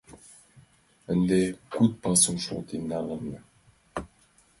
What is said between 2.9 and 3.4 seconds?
налына.